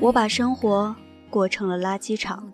[0.00, 0.96] 我把生活
[1.28, 2.50] 过成了垃圾场，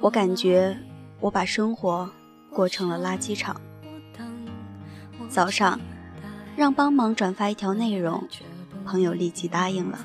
[0.00, 0.74] 我感觉
[1.20, 2.08] 我把生活
[2.50, 3.60] 过成了垃圾场。
[5.28, 5.78] 早上
[6.56, 8.26] 让帮忙转发一条内容，
[8.86, 9.98] 朋友立即答应了。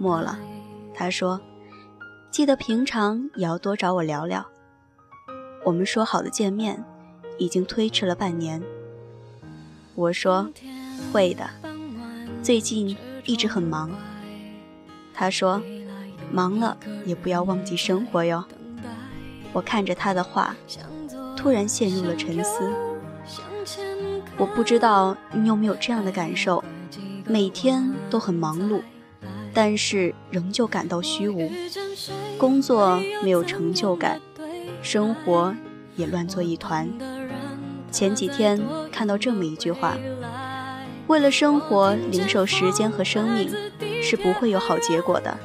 [0.00, 0.36] 末了，
[0.92, 1.40] 他说
[2.32, 4.44] ：“记得平常也要多找我聊聊。”
[5.64, 6.82] 我们说好的见面，
[7.38, 8.60] 已经推迟了半年。
[9.94, 10.50] 我说
[11.12, 11.48] ：“会的，
[12.42, 13.90] 最近一直很忙。”
[15.20, 15.60] 他说
[16.32, 16.74] ：“忙了
[17.04, 18.42] 也不要忘记生活哟。”
[19.52, 20.56] 我看着他的话，
[21.36, 22.72] 突然陷入了沉思。
[24.38, 26.64] 我不知道你有没有这样的感受：
[27.26, 28.80] 每天都很忙碌，
[29.52, 31.52] 但是仍旧感到虚无，
[32.38, 34.18] 工作没有成就感，
[34.80, 35.54] 生活
[35.96, 36.88] 也乱作一团。
[37.90, 38.58] 前几天
[38.90, 39.98] 看到这么一句话
[41.08, 43.54] ：“为了生活零售时间和生命。”
[44.02, 45.38] 是不会有好结果的，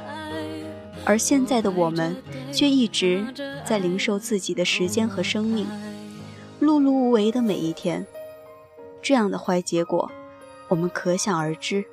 [1.06, 2.16] 而现在的我们
[2.52, 3.26] 却一直
[3.66, 5.68] 在零售自己的时间和生命，
[6.62, 8.06] 碌碌无为的每一天，
[9.02, 10.12] 这样的坏结果，
[10.68, 11.86] 我们可想而知。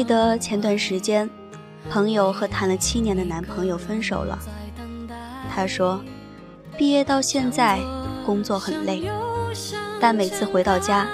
[0.00, 1.28] 记得前段时间，
[1.90, 4.38] 朋友和谈了七年的男朋友分手了。
[5.54, 6.02] 他说，
[6.78, 7.78] 毕业到现在，
[8.24, 9.02] 工作很累，
[10.00, 11.06] 但每次回到家，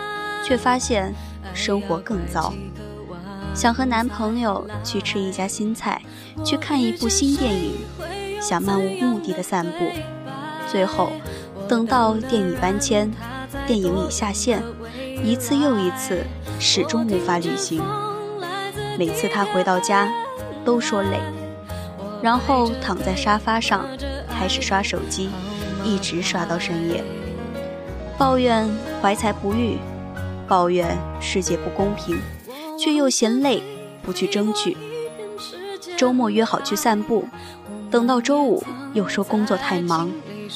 [0.45, 1.13] 却发现
[1.53, 2.55] 生活更糟。
[3.53, 6.01] 想和男朋友去吃一家新菜，
[6.45, 7.73] 去看一部新电影，
[8.41, 9.91] 想漫无目的的散步，
[10.71, 11.11] 最后
[11.67, 13.11] 等到电影搬迁，
[13.67, 14.63] 电影已下线，
[15.25, 16.23] 一次又一次，
[16.61, 17.83] 始终无法履行。
[18.99, 20.11] 每次他回到家，
[20.65, 21.21] 都说累，
[22.23, 23.87] 然后躺在沙发上，
[24.29, 25.29] 开始刷手机，
[25.85, 27.05] 一直刷到深夜，
[28.17, 28.67] 抱怨
[29.03, 29.77] 怀才不遇，
[30.49, 32.19] 抱怨世界不公平，
[32.79, 33.63] 却又嫌累，
[34.03, 34.77] 不去争取。
[35.97, 37.29] 周末约好去散步，
[37.91, 38.65] 等到周五
[38.95, 40.11] 又说工作太忙，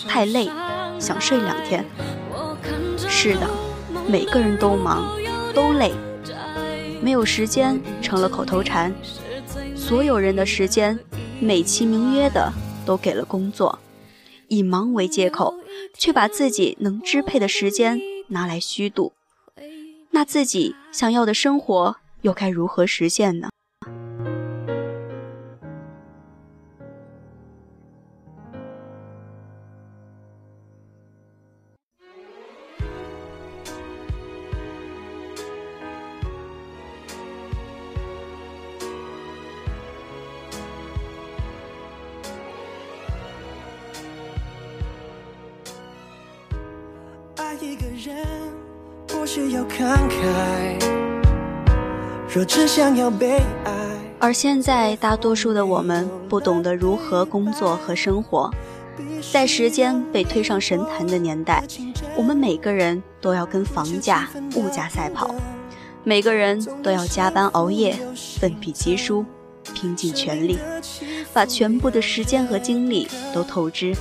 [0.08, 0.50] 太累，
[0.98, 1.84] 想睡两天。
[3.06, 3.46] 是的，
[4.06, 5.04] 每个人都忙，
[5.54, 5.92] 都累。
[7.02, 8.94] 没有时间成了口头禅，
[9.74, 10.98] 所有人的时间
[11.40, 12.52] 美其名曰的
[12.84, 13.78] 都给了工作，
[14.48, 15.54] 以忙为借口，
[15.94, 19.12] 却把自己能支配的时间拿来虚度，
[20.10, 23.48] 那自己想要的生活又该如何实现呢？
[47.62, 48.16] 一个人
[49.06, 50.82] 不需要慷慨，
[52.34, 53.72] 若只想要被爱。
[54.18, 58.50] 而现在，大多数的我们不懂得如何工作和生活，
[59.30, 61.62] 在时间被推上神坛的年代，
[62.16, 65.34] 我们每个人都要跟房价、物价赛跑，
[66.02, 67.94] 每个人都要加班熬夜、
[68.38, 69.22] 奋笔疾书、
[69.74, 70.58] 拼尽全力，
[71.34, 73.94] 把全部的时间和精力都透支。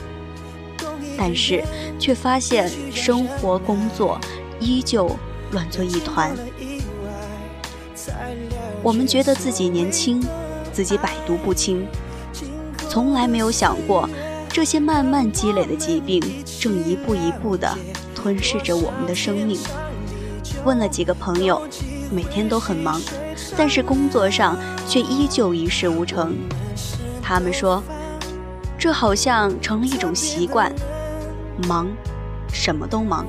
[1.21, 1.61] 但是，
[1.99, 4.17] 却发现生活工作
[4.57, 5.13] 依旧
[5.51, 6.33] 乱作一团。
[8.81, 10.23] 我们觉得自己年轻，
[10.71, 11.85] 自己百毒不侵，
[12.87, 14.09] 从来没有想过，
[14.47, 16.23] 这些慢慢积累的疾病
[16.57, 17.77] 正一步一步地
[18.15, 19.59] 吞噬着我们的生命。
[20.63, 21.61] 问了几个朋友，
[22.09, 23.01] 每天都很忙，
[23.57, 24.57] 但是工作上
[24.87, 26.33] 却依旧一事无成。
[27.21, 27.83] 他们说，
[28.77, 30.73] 这好像成了一种习惯。
[31.67, 31.87] 忙，
[32.51, 33.25] 什么都忙。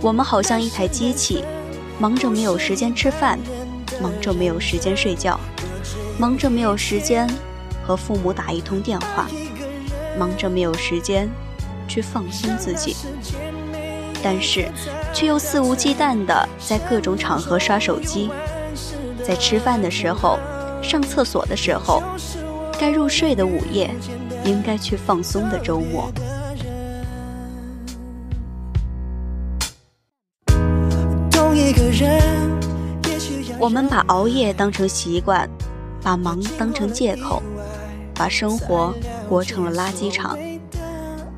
[0.00, 1.44] 我们好像一台机器，
[1.98, 3.38] 忙着没有时间吃饭，
[4.00, 5.38] 忙着没有时间睡觉，
[6.18, 7.28] 忙着没有时间
[7.84, 9.26] 和父母打一通电话，
[10.18, 11.28] 忙着没有时间
[11.88, 12.96] 去放松自己。
[14.22, 14.68] 但是，
[15.14, 18.30] 却又肆无忌惮地在各种场合刷手机，
[19.24, 20.38] 在吃饭的时候、
[20.82, 22.02] 上厕所的时候、
[22.78, 23.90] 该入睡的午夜、
[24.44, 26.10] 应该去放松的周末。
[33.58, 35.48] 我们把熬夜当成习惯，
[36.02, 37.42] 把忙当成借口，
[38.14, 38.94] 把生活
[39.28, 40.38] 过成了垃圾场。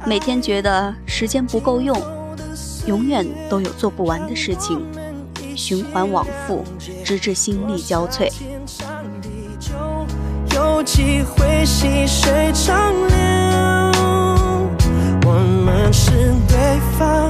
[0.05, 1.99] 每天觉得时间不够用，
[2.87, 4.81] 永远都有做不完的事情，
[5.57, 6.63] 循环往复，
[7.05, 8.31] 直至心力交瘁。
[10.55, 13.17] 有机会细水长流，
[15.25, 15.33] 我
[15.65, 16.11] 们是
[16.49, 17.30] 对方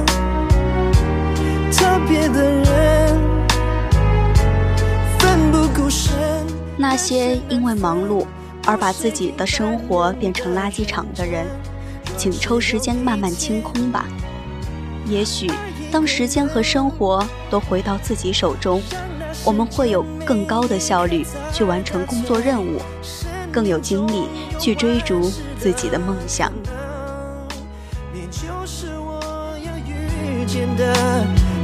[6.77, 8.25] 那些因为忙碌
[8.65, 11.45] 而把自己的生活变成垃圾场的人，
[12.17, 14.05] 请抽时间慢慢清空吧。
[15.05, 15.51] 也许，
[15.91, 18.81] 当时间和生活都回到自己手中，
[19.43, 22.79] 我们会有更高的效率去完成工作任务，
[23.51, 24.27] 更有精力
[24.59, 25.29] 去追逐
[25.59, 26.51] 自己的梦想。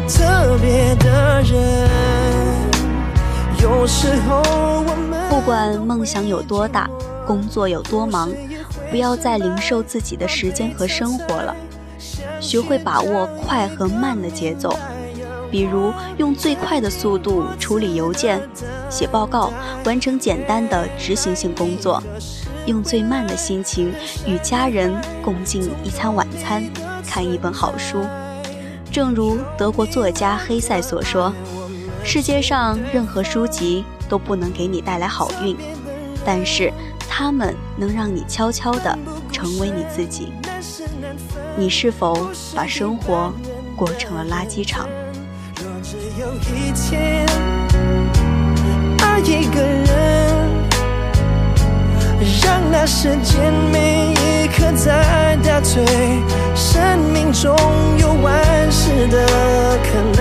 [0.10, 1.90] 特别的人，
[3.62, 4.08] 有时
[5.38, 6.90] 不管梦想有多大，
[7.28, 8.32] 工作有多忙，
[8.90, 11.56] 不要再零售自己的时间和生活了。
[12.42, 14.76] 学会把握快和慢的节奏，
[15.52, 18.42] 比如用最快的速度处理邮件、
[18.90, 19.54] 写报告，
[19.86, 22.02] 完成简单的执行性工作；
[22.66, 23.94] 用最慢的心情
[24.26, 24.92] 与家人
[25.24, 26.68] 共进一餐晚餐，
[27.08, 28.04] 看一本好书。
[28.92, 31.32] 正如德国作家黑塞所说
[32.04, 35.56] ：“世界上任何书籍都不能给你带来好运，
[36.26, 36.72] 但是
[37.08, 38.98] 他们能让你悄悄地
[39.32, 40.32] 成为你自己。”
[41.58, 43.34] 你是否把生活
[43.76, 44.88] 过成了垃圾场？
[45.56, 47.26] 若只有一天
[49.00, 49.88] 爱一个人，
[52.44, 55.84] 让那时间每一刻在倒退，
[56.56, 57.56] 生命中
[58.00, 59.26] 有万事的
[59.84, 60.17] 可能。